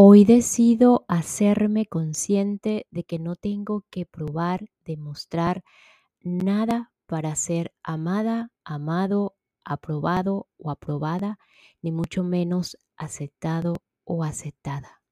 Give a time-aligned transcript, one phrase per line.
[0.00, 5.64] Hoy decido hacerme consciente de que no tengo que probar, demostrar
[6.20, 9.34] nada para ser amada, amado,
[9.64, 11.40] aprobado o aprobada,
[11.82, 13.74] ni mucho menos aceptado
[14.04, 15.02] o aceptada.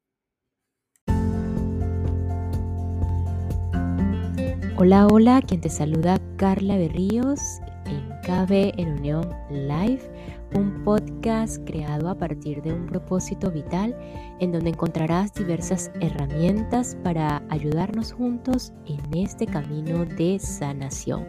[4.77, 7.41] Hola, hola, quien te saluda Carla Berríos
[7.87, 13.97] en KB en Unión Live un podcast creado a partir de un propósito vital
[14.41, 21.27] en donde encontrarás diversas herramientas para ayudarnos juntos en este camino de sanación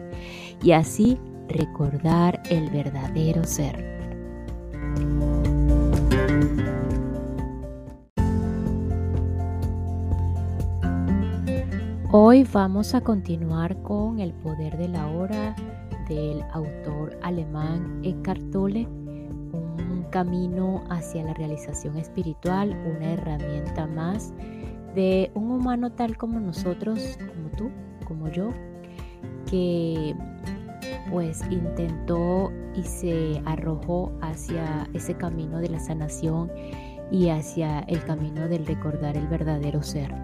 [0.62, 1.18] y así
[1.48, 3.98] recordar el verdadero ser.
[12.10, 15.54] Hoy vamos a continuar con El poder de la hora
[16.08, 18.88] del autor alemán Eckhart Tolle
[19.52, 24.32] un camino hacia la realización espiritual, una herramienta más
[24.94, 27.70] de un humano tal como nosotros, como tú,
[28.06, 28.50] como yo,
[29.50, 30.14] que
[31.10, 36.50] pues intentó y se arrojó hacia ese camino de la sanación
[37.10, 40.14] y hacia el camino del recordar el verdadero ser.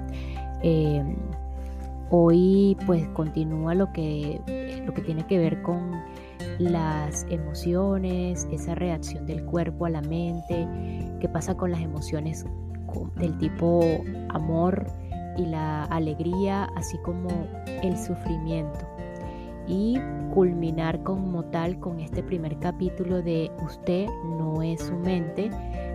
[0.62, 1.16] Em,
[2.10, 4.40] hoy pues continúa lo que,
[4.84, 5.92] lo que tiene que ver con
[6.58, 10.68] las emociones, esa reacción del cuerpo a la mente,
[11.20, 12.44] qué pasa con las emociones
[13.16, 13.82] del tipo
[14.30, 14.86] amor
[15.36, 17.28] y la alegría, así como
[17.82, 18.86] el sufrimiento.
[19.66, 19.98] Y
[20.34, 24.06] culminar como tal con este primer capítulo de Usted
[24.38, 25.50] no es su mente,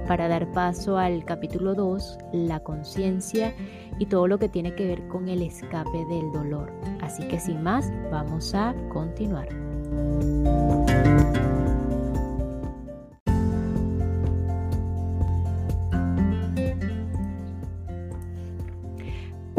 [0.08, 3.54] para dar paso al capítulo 2, la conciencia
[4.00, 6.74] y todo lo que tiene que ver con el escape del dolor.
[7.02, 9.69] Así que sin más, vamos a continuar.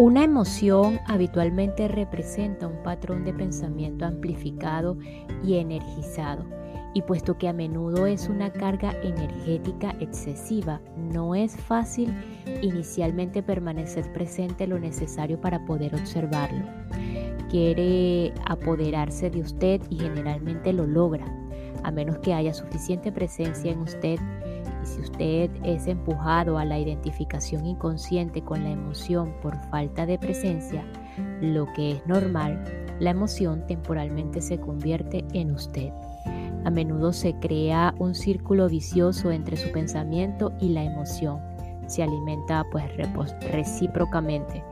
[0.00, 4.97] Una emoción habitualmente representa un patrón de pensamiento amplificado
[5.44, 6.47] y energizado,
[6.94, 12.15] y puesto que a menudo es una carga energética excesiva, no es fácil
[12.62, 16.65] inicialmente permanecer presente lo necesario para poder observarlo
[17.50, 21.27] quiere apoderarse de usted y generalmente lo logra,
[21.83, 24.19] a menos que haya suficiente presencia en usted.
[24.83, 30.19] Y si usted es empujado a la identificación inconsciente con la emoción por falta de
[30.19, 30.84] presencia,
[31.41, 32.62] lo que es normal,
[33.00, 35.91] la emoción temporalmente se convierte en usted.
[36.65, 41.41] A menudo se crea un círculo vicioso entre su pensamiento y la emoción.
[41.87, 42.84] Se alimenta pues
[43.50, 44.62] recíprocamente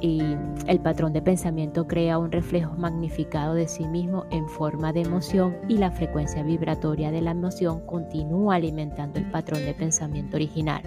[0.00, 0.22] y
[0.66, 5.56] el patrón de pensamiento crea un reflejo magnificado de sí mismo en forma de emoción
[5.68, 10.82] y la frecuencia vibratoria de la emoción continúa alimentando el patrón de pensamiento original.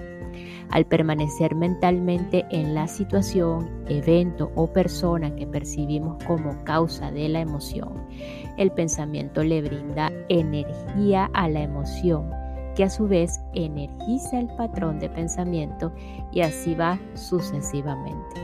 [0.70, 7.42] Al permanecer mentalmente en la situación, evento o persona que percibimos como causa de la
[7.42, 8.08] emoción,
[8.58, 12.32] el pensamiento le brinda energía a la emoción
[12.76, 15.94] que a su vez energiza el patrón de pensamiento
[16.32, 18.42] y así va sucesivamente.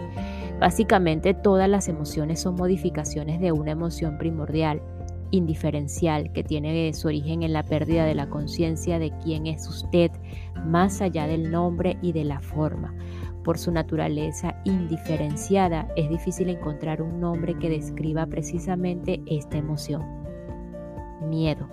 [0.60, 4.82] Básicamente todas las emociones son modificaciones de una emoción primordial,
[5.32, 10.12] indiferencial, que tiene su origen en la pérdida de la conciencia de quién es usted,
[10.66, 12.94] más allá del nombre y de la forma.
[13.44, 20.04] Por su naturaleza indiferenciada, es difícil encontrar un nombre que describa precisamente esta emoción.
[21.30, 21.70] Miedo.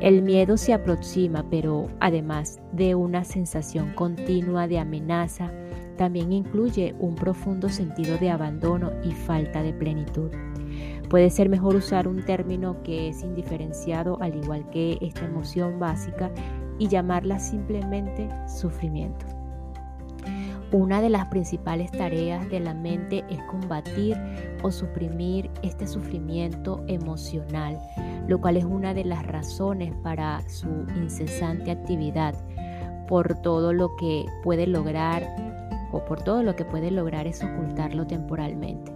[0.00, 5.52] El miedo se aproxima, pero además de una sensación continua de amenaza,
[5.98, 10.30] también incluye un profundo sentido de abandono y falta de plenitud.
[11.10, 16.30] Puede ser mejor usar un término que es indiferenciado al igual que esta emoción básica
[16.78, 19.26] y llamarla simplemente sufrimiento.
[20.70, 24.16] Una de las principales tareas de la mente es combatir
[24.62, 27.78] o suprimir este sufrimiento emocional,
[28.28, 32.34] lo cual es una de las razones para su incesante actividad
[33.08, 35.47] por todo lo que puede lograr
[35.92, 38.92] o por todo lo que puede lograr es ocultarlo temporalmente.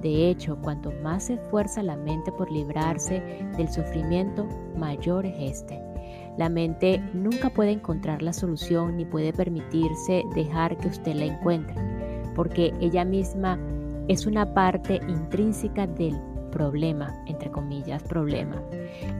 [0.00, 3.22] De hecho, cuanto más se esfuerza la mente por librarse
[3.56, 4.46] del sufrimiento,
[4.76, 5.80] mayor es este.
[6.36, 11.76] La mente nunca puede encontrar la solución ni puede permitirse dejar que usted la encuentre,
[12.34, 13.58] porque ella misma
[14.08, 16.20] es una parte intrínseca del
[16.50, 18.62] problema, entre comillas, problema.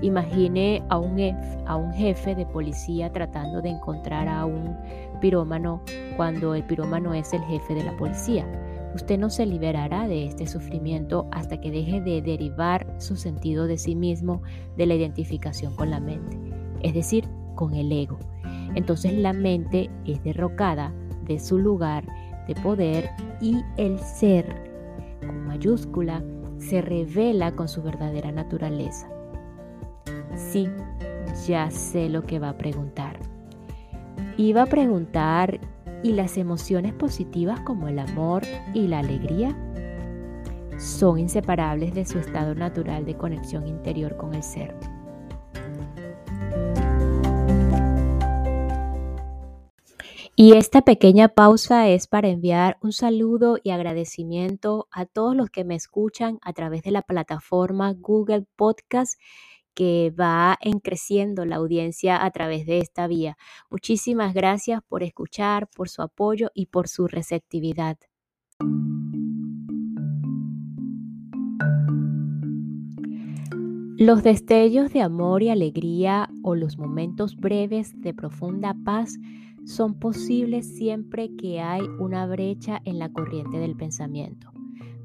[0.03, 1.19] Imagine a un,
[1.67, 4.77] a un jefe de policía tratando de encontrar a un
[5.25, 5.81] pirómano
[6.19, 8.45] cuando el pirómano es el jefe de la policía.
[8.95, 13.79] Usted no se liberará de este sufrimiento hasta que deje de derivar su sentido de
[13.79, 14.43] sí mismo
[14.77, 16.39] de la identificación con la mente,
[16.83, 18.19] es decir, con el ego.
[18.75, 20.93] Entonces la mente es derrocada,
[21.25, 22.05] de su lugar
[22.47, 23.09] de poder
[23.41, 24.45] y el ser,
[25.27, 26.23] con mayúscula,
[26.59, 29.09] se revela con su verdadera naturaleza.
[30.37, 30.69] Sí,
[31.47, 33.14] ya sé lo que va a preguntar.
[34.37, 35.61] Iba a preguntar,
[36.03, 38.43] ¿y las emociones positivas como el amor
[38.75, 39.57] y la alegría?
[40.77, 44.75] Son inseparables de su estado natural de conexión interior con el ser.
[50.35, 55.63] Y esta pequeña pausa es para enviar un saludo y agradecimiento a todos los que
[55.63, 59.17] me escuchan a través de la plataforma Google Podcast
[59.75, 63.37] que va en creciendo la audiencia a través de esta vía.
[63.71, 67.99] Muchísimas gracias por escuchar, por su apoyo y por su receptividad.
[73.97, 79.15] Los destellos de amor y alegría o los momentos breves de profunda paz
[79.65, 84.54] son posibles siempre que hay una brecha en la corriente del pensamiento.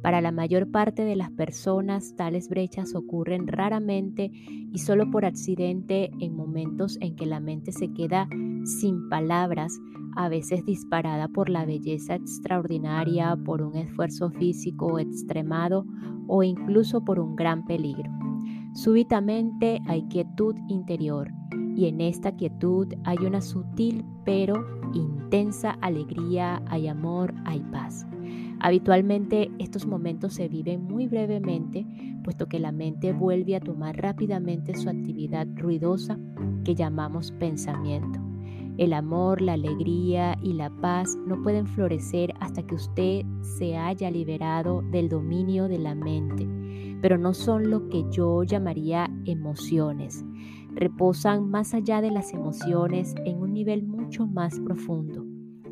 [0.02, 6.10] Para la mayor parte de las personas, tales brechas ocurren raramente y solo por accidente
[6.20, 8.30] en momentos en que la mente se queda
[8.64, 9.78] sin palabras,
[10.16, 15.86] a veces disparada por la belleza extraordinaria, por un esfuerzo físico extremado
[16.28, 18.10] o incluso por un gran peligro.
[18.74, 21.30] Súbitamente hay quietud interior
[21.76, 28.06] y en esta quietud hay una sutil pero intensa alegría, hay amor, hay paz.
[28.60, 31.86] Habitualmente estos momentos se viven muy brevemente,
[32.24, 36.20] puesto que la mente vuelve a tomar rápidamente su actividad ruidosa
[36.64, 38.20] que llamamos pensamiento.
[38.78, 43.26] El amor, la alegría y la paz no pueden florecer hasta que usted
[43.58, 46.48] se haya liberado del dominio de la mente,
[47.02, 50.26] pero no son lo que yo llamaría emociones
[50.76, 55.29] reposan más allá de las emociones en un nivel mucho más profundo.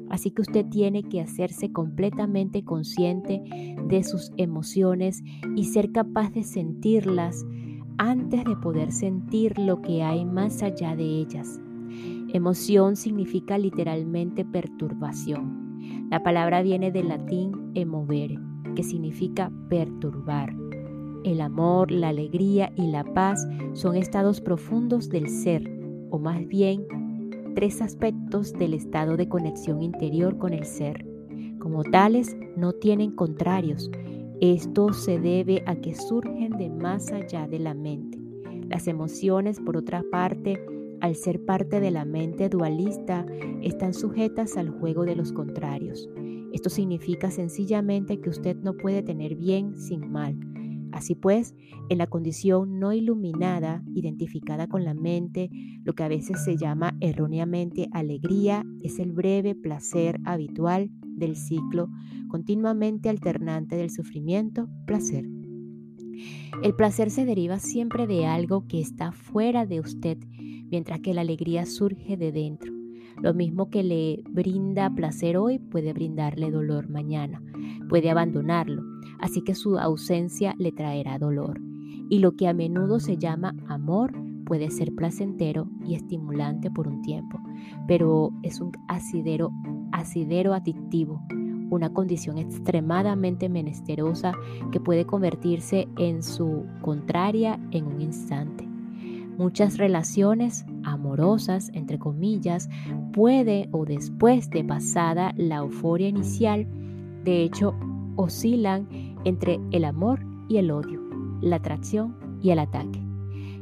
[0.09, 3.43] Así que usted tiene que hacerse completamente consciente
[3.87, 5.23] de sus emociones
[5.55, 7.45] y ser capaz de sentirlas
[7.97, 11.59] antes de poder sentir lo que hay más allá de ellas.
[12.33, 16.07] Emoción significa literalmente perturbación.
[16.09, 18.37] La palabra viene del latín emovere,
[18.75, 20.53] que significa perturbar.
[21.23, 25.69] El amor, la alegría y la paz son estados profundos del ser,
[26.09, 26.85] o más bien
[27.57, 31.07] tres aspectos del estado de conexión interior con el ser.
[31.57, 33.89] Como tales, no tienen contrarios.
[34.39, 38.19] Esto se debe a que surgen de más allá de la mente.
[38.69, 40.63] Las emociones, por otra parte,
[41.01, 43.25] al ser parte de la mente dualista,
[43.63, 46.07] están sujetas al juego de los contrarios.
[46.53, 50.37] Esto significa sencillamente que usted no puede tener bien sin mal,
[50.97, 51.53] Así pues,
[51.89, 55.51] en la condición no iluminada, identificada con la mente,
[55.83, 61.87] lo que a veces se llama erróneamente alegría es el breve placer habitual del ciclo
[62.29, 65.29] continuamente alternante del sufrimiento-placer.
[66.63, 70.17] El placer se deriva siempre de algo que está fuera de usted,
[70.71, 72.73] mientras que la alegría surge de dentro.
[73.21, 77.39] Lo mismo que le brinda placer hoy puede brindarle dolor mañana,
[77.87, 81.59] puede abandonarlo, así que su ausencia le traerá dolor.
[82.09, 84.13] Y lo que a menudo se llama amor
[84.45, 87.39] puede ser placentero y estimulante por un tiempo,
[87.87, 89.51] pero es un asidero,
[89.91, 91.21] asidero adictivo,
[91.69, 94.31] una condición extremadamente menesterosa
[94.71, 98.65] que puede convertirse en su contraria en un instante.
[99.37, 102.69] Muchas relaciones amorosas, entre comillas,
[103.13, 106.65] puede o después de pasada la euforia inicial,
[107.23, 107.75] de hecho,
[108.15, 108.87] oscilan
[109.27, 111.01] entre el amor y el odio,
[111.41, 113.03] la atracción y el ataque.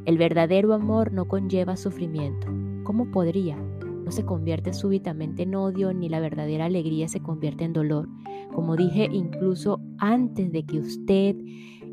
[0.05, 2.47] El verdadero amor no conlleva sufrimiento.
[2.83, 3.57] ¿Cómo podría?
[4.05, 8.07] No se convierte súbitamente en odio ni la verdadera alegría se convierte en dolor.
[8.53, 11.35] Como dije, incluso antes de que usted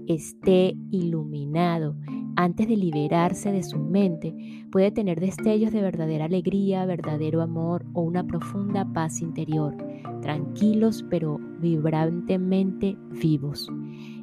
[0.08, 1.96] esté iluminado,
[2.36, 4.34] antes de liberarse de su mente,
[4.70, 9.76] puede tener destellos de verdadera alegría, verdadero amor o una profunda paz interior,
[10.22, 13.68] tranquilos pero vibrantemente vivos.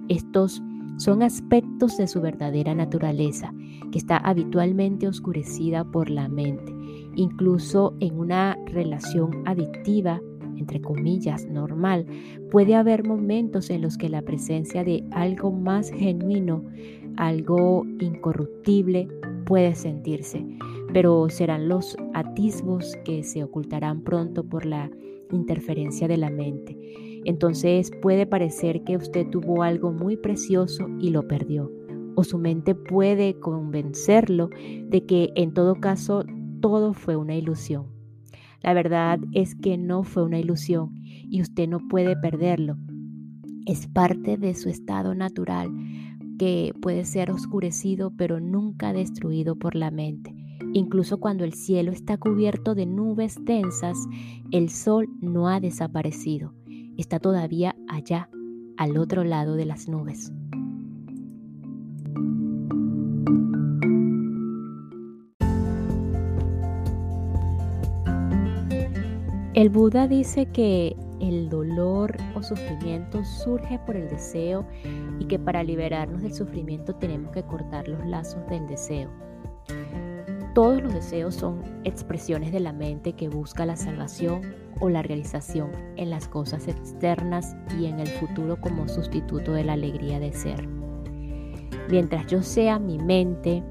[0.07, 0.61] Estos
[0.97, 3.53] son aspectos de su verdadera naturaleza,
[3.91, 6.75] que está habitualmente oscurecida por la mente.
[7.15, 10.19] Incluso en una relación adictiva,
[10.59, 12.05] entre comillas, normal,
[12.51, 16.63] puede haber momentos en los que la presencia de algo más genuino
[17.19, 19.07] algo incorruptible
[19.45, 20.45] puede sentirse,
[20.93, 24.89] pero serán los atisbos que se ocultarán pronto por la
[25.31, 26.77] interferencia de la mente.
[27.25, 31.71] Entonces puede parecer que usted tuvo algo muy precioso y lo perdió,
[32.15, 34.49] o su mente puede convencerlo
[34.87, 36.23] de que en todo caso
[36.61, 37.98] todo fue una ilusión.
[38.61, 42.77] La verdad es que no fue una ilusión y usted no puede perderlo.
[43.65, 45.69] Es parte de su estado natural
[46.37, 50.33] que puede ser oscurecido pero nunca destruido por la mente.
[50.73, 53.97] Incluso cuando el cielo está cubierto de nubes densas,
[54.51, 56.53] el sol no ha desaparecido.
[56.97, 58.29] Está todavía allá,
[58.77, 60.31] al otro lado de las nubes.
[69.59, 74.65] El Buda dice que el dolor o sufrimiento surge por el deseo
[75.19, 79.09] y que para liberarnos del sufrimiento tenemos que cortar los lazos del deseo.
[80.55, 84.43] Todos los deseos son expresiones de la mente que busca la salvación
[84.79, 89.73] o la realización en las cosas externas y en el futuro como sustituto de la
[89.73, 90.69] alegría de ser.
[91.89, 93.61] Mientras yo sea mi mente,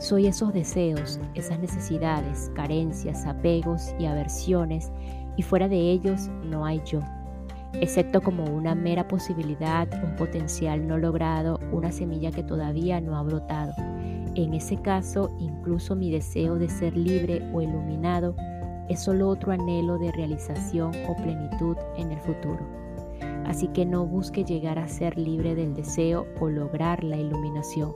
[0.00, 4.92] soy esos deseos, esas necesidades, carencias, apegos y aversiones
[5.38, 7.00] y fuera de ellos no hay yo,
[7.74, 13.22] excepto como una mera posibilidad, un potencial no logrado, una semilla que todavía no ha
[13.22, 13.72] brotado.
[14.34, 18.34] En ese caso, incluso mi deseo de ser libre o iluminado
[18.88, 22.66] es solo otro anhelo de realización o plenitud en el futuro.
[23.46, 27.92] Así que no busque llegar a ser libre del deseo o lograr la iluminación.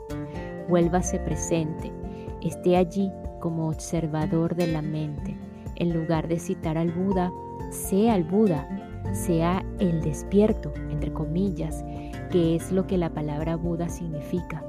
[0.69, 1.93] Vuélvase presente,
[2.41, 5.37] esté allí como observador de la mente
[5.83, 7.33] en lugar de citar al Buda,
[7.71, 8.69] sea el Buda,
[9.12, 11.85] sea el despierto, entre comillas,
[12.31, 14.65] que es lo que la palabra Buda significa.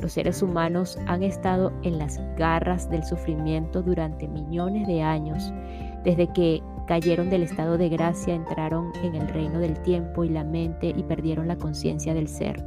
[0.00, 5.52] Los seres humanos han estado en las garras del sufrimiento durante millones de años,
[6.02, 10.44] desde que cayeron del estado de gracia, entraron en el reino del tiempo y la
[10.44, 12.64] mente y perdieron la conciencia del ser.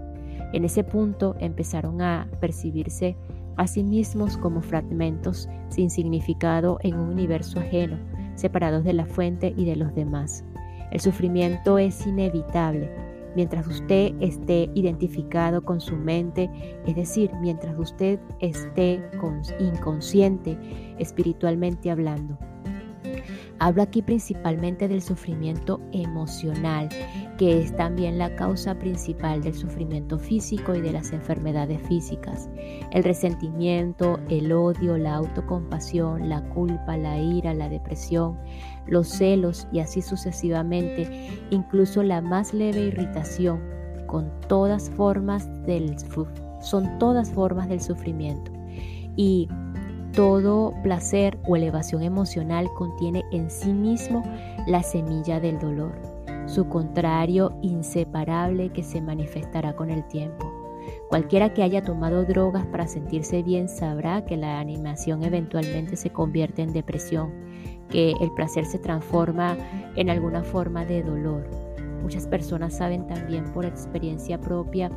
[0.54, 3.16] En ese punto empezaron a percibirse
[3.58, 3.84] a sí
[4.42, 7.98] como fragmentos sin significado en un universo ajeno,
[8.36, 10.44] separados de la fuente y de los demás.
[10.92, 12.90] El sufrimiento es inevitable
[13.36, 16.50] mientras usted esté identificado con su mente,
[16.86, 19.02] es decir, mientras usted esté
[19.60, 20.58] inconsciente
[20.98, 22.38] espiritualmente hablando.
[23.64, 26.90] Hablo aquí principalmente del sufrimiento emocional,
[27.38, 32.50] que es también la causa principal del sufrimiento físico y de las enfermedades físicas.
[32.90, 38.36] El resentimiento, el odio, la autocompasión, la culpa, la ira, la depresión,
[38.88, 43.62] los celos y así sucesivamente, incluso la más leve irritación,
[44.08, 45.96] con todas formas del,
[46.64, 48.52] son todas formas del sufrimiento.
[49.16, 49.48] Y
[50.14, 54.24] todo placer o elevación emocional contiene en sí mismo
[54.68, 55.94] la semilla del dolor,
[56.46, 60.52] su contrario inseparable que se manifestará con el tiempo.
[61.10, 66.62] Cualquiera que haya tomado drogas para sentirse bien sabrá que la animación eventualmente se convierte
[66.62, 67.32] en depresión,
[67.90, 69.58] que el placer se transforma
[69.96, 71.48] en alguna forma de dolor.
[72.02, 74.90] Muchas personas saben también por experiencia propia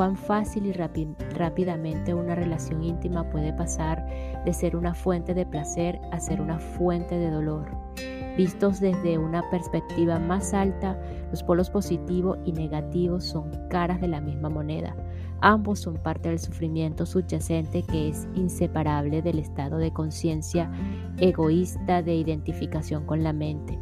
[0.00, 4.02] cuán fácil y rápidamente una relación íntima puede pasar
[4.46, 7.70] de ser una fuente de placer a ser una fuente de dolor.
[8.34, 10.98] Vistos desde una perspectiva más alta,
[11.30, 14.96] los polos positivo y negativo son caras de la misma moneda.
[15.42, 20.72] Ambos son parte del sufrimiento subyacente que es inseparable del estado de conciencia
[21.18, 23.78] egoísta de identificación con la mente.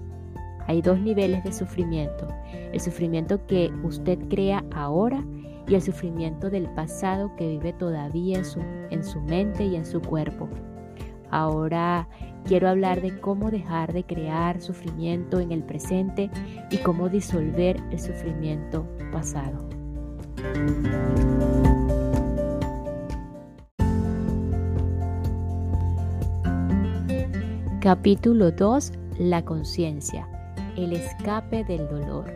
[0.66, 2.26] Hay dos niveles de sufrimiento.
[2.72, 5.24] El sufrimiento que usted crea ahora
[5.68, 8.60] y el sufrimiento del pasado que vive todavía en su,
[8.90, 10.48] en su mente y en su cuerpo.
[11.30, 12.08] Ahora
[12.44, 16.30] quiero hablar de cómo dejar de crear sufrimiento en el presente
[16.70, 19.68] y cómo disolver el sufrimiento pasado.
[27.80, 28.92] Capítulo 2.
[29.18, 30.28] La conciencia.
[30.76, 32.32] El escape del dolor.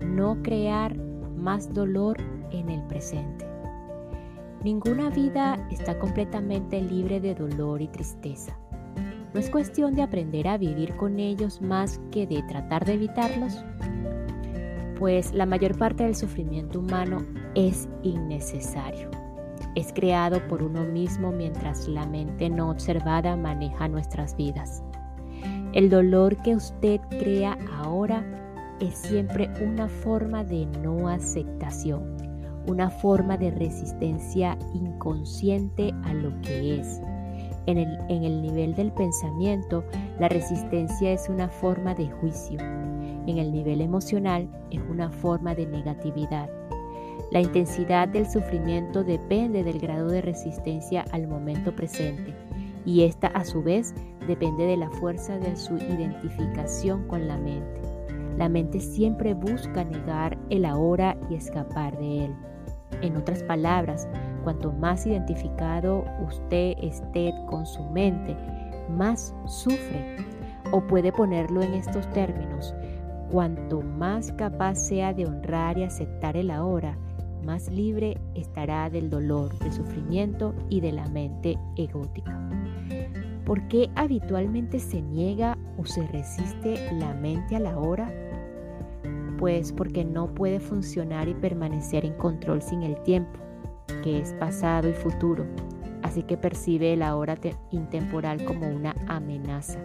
[0.00, 0.96] No crear
[1.46, 2.16] más dolor
[2.50, 3.46] en el presente.
[4.64, 8.58] Ninguna vida está completamente libre de dolor y tristeza.
[9.32, 13.64] No es cuestión de aprender a vivir con ellos más que de tratar de evitarlos,
[14.98, 17.24] pues la mayor parte del sufrimiento humano
[17.54, 19.08] es innecesario.
[19.76, 24.82] Es creado por uno mismo mientras la mente no observada maneja nuestras vidas.
[25.74, 28.45] El dolor que usted crea ahora
[28.80, 32.16] es siempre una forma de no aceptación
[32.66, 37.00] una forma de resistencia inconsciente a lo que es.
[37.66, 39.84] En el, nivel del pensamiento,
[40.20, 42.60] la resistencia es una forma de juicio.
[42.60, 46.48] En el nivel emocional es una forma de negatividad.
[47.32, 52.34] La intensidad del sufrimiento depende del grado de resistencia al momento presente
[52.84, 53.94] y esta a su vez
[54.28, 57.95] depende de la fuerza de su identificación con la mente.
[58.36, 62.34] La mente siempre busca negar el ahora y escapar de él.
[63.02, 64.08] En otras palabras,
[64.44, 68.36] cuanto más identificado usted esté con su mente,
[68.90, 70.16] más sufre.
[70.72, 72.74] O puede ponerlo en estos términos,
[73.30, 76.98] cuanto más capaz sea de honrar y aceptar el ahora,
[77.44, 82.36] más libre estará del dolor, del sufrimiento y de la mente egótica.
[83.44, 88.10] ¿Por qué habitualmente se niega o se resiste la mente a la hora?
[89.38, 93.38] Pues porque no puede funcionar y permanecer en control sin el tiempo,
[94.02, 95.44] que es pasado y futuro,
[96.02, 97.36] así que percibe la hora
[97.70, 99.78] intemporal como una amenaza.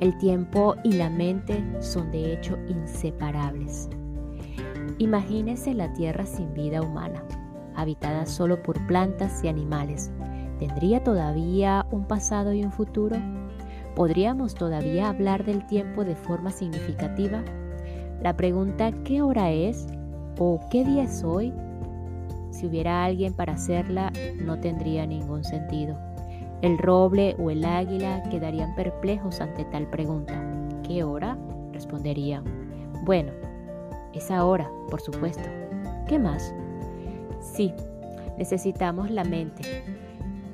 [0.00, 3.88] El tiempo y la mente son de hecho inseparables.
[4.98, 7.22] Imagínese la Tierra sin vida humana,
[7.76, 10.10] habitada solo por plantas y animales.
[10.58, 13.16] ¿Tendría todavía un pasado y un futuro?
[13.94, 17.42] ¿Podríamos todavía hablar del tiempo de forma significativa?
[18.22, 19.88] La pregunta ¿qué hora es?
[20.38, 21.52] o ¿qué día es hoy?
[22.50, 24.12] Si hubiera alguien para hacerla,
[24.44, 25.98] no tendría ningún sentido.
[26.60, 30.40] El roble o el águila quedarían perplejos ante tal pregunta.
[30.86, 31.36] ¿Qué hora?
[31.72, 32.44] responderían.
[33.04, 33.32] Bueno,
[34.12, 35.48] es ahora, por supuesto.
[36.06, 36.54] ¿Qué más?
[37.40, 37.72] Sí,
[38.38, 39.62] necesitamos la mente,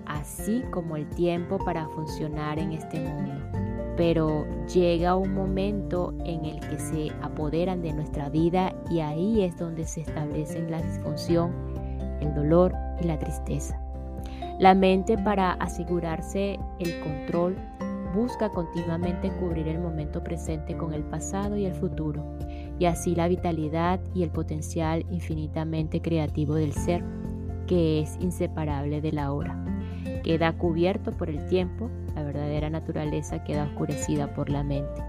[0.06, 3.47] así como el tiempo para funcionar en este mundo.
[3.98, 9.58] Pero llega un momento en el que se apoderan de nuestra vida y ahí es
[9.58, 11.52] donde se establecen la disfunción,
[12.20, 13.78] el dolor y la tristeza.
[14.58, 17.56] La mente para asegurarse el control
[18.14, 22.24] busca continuamente cubrir el momento presente con el pasado y el futuro
[22.78, 27.04] y así la vitalidad y el potencial infinitamente creativo del ser,
[27.66, 29.64] que es inseparable de la hora.
[30.22, 35.02] Queda cubierto por el tiempo, la verdadera naturaleza queda oscurecida por la mente.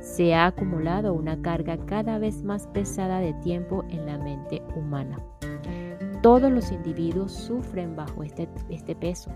[0.00, 5.18] Se ha acumulado una carga cada vez más pesada de tiempo en la mente humana.
[6.22, 9.30] Todos los individuos sufren bajo este, este peso,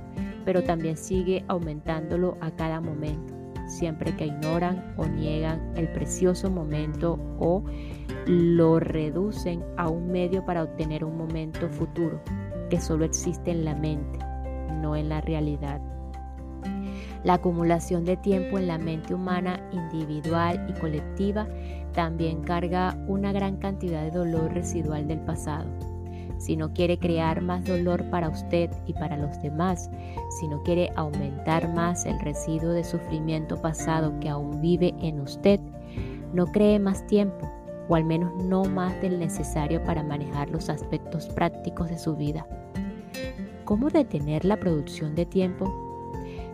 [0.44, 3.34] pero también sigue aumentándolo a cada momento
[3.66, 7.62] siempre que ignoran o niegan el precioso momento o
[8.26, 12.20] lo reducen a un medio para obtener un momento futuro
[12.68, 14.18] que solo existe en la mente,
[14.80, 15.80] no en la realidad.
[17.24, 21.46] La acumulación de tiempo en la mente humana individual y colectiva
[21.92, 25.68] también carga una gran cantidad de dolor residual del pasado
[26.40, 29.90] si no quiere crear más dolor para usted y para los demás,
[30.40, 35.60] si no quiere aumentar más el residuo de sufrimiento pasado que aún vive en usted,
[36.32, 37.46] no cree más tiempo,
[37.88, 42.46] o al menos no más del necesario para manejar los aspectos prácticos de su vida.
[43.66, 45.89] ¿Cómo detener la producción de tiempo?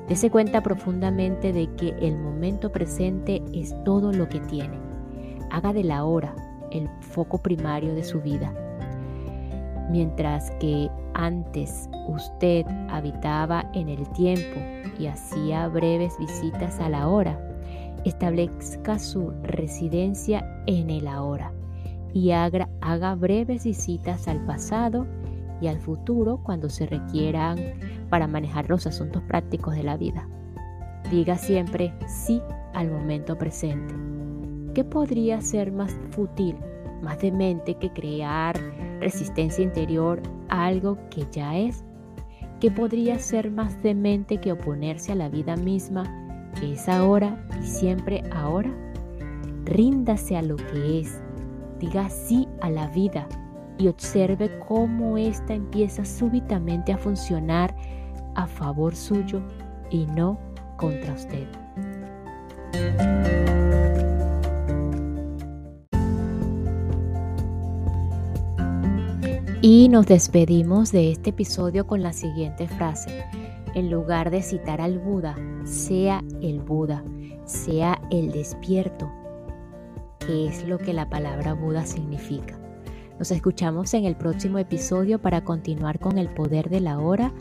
[0.08, 4.78] Dese cuenta profundamente de que el momento presente es todo lo que tiene.
[5.50, 6.34] Haga de la hora
[6.70, 8.52] el foco primario de su vida
[9.90, 14.60] Mientras que antes usted habitaba en el tiempo
[14.98, 17.38] y hacía breves visitas a la hora,
[18.04, 21.52] establezca su residencia en el ahora
[22.12, 25.06] y haga, haga breves visitas al pasado
[25.60, 27.58] y al futuro cuando se requieran
[28.08, 30.28] para manejar los asuntos prácticos de la vida.
[31.10, 32.42] Diga siempre sí
[32.74, 33.94] al momento presente.
[34.74, 36.56] ¿Qué podría ser más fútil,
[37.02, 38.56] más demente que crear
[39.00, 41.84] resistencia interior a algo que ya es,
[42.60, 46.04] que podría ser más demente que oponerse a la vida misma,
[46.58, 48.70] que es ahora y siempre ahora.
[49.64, 51.20] Ríndase a lo que es,
[51.78, 53.28] diga sí a la vida
[53.78, 57.74] y observe cómo ésta empieza súbitamente a funcionar
[58.37, 59.42] a favor suyo
[59.90, 60.38] y no
[60.77, 61.46] contra usted.
[69.62, 73.25] Y nos despedimos de este episodio con la siguiente frase.
[73.75, 77.03] En lugar de citar al Buda, sea el Buda,
[77.46, 79.11] sea el despierto,
[80.20, 82.59] que es lo que la palabra Buda significa.
[83.18, 87.33] Nos escuchamos en el próximo episodio para continuar con el poder de la hora,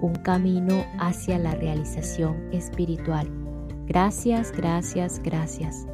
[0.00, 3.28] un camino hacia la realización espiritual.
[3.86, 5.86] Gracias, gracias, gracias.